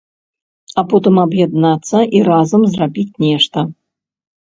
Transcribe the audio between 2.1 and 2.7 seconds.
і разам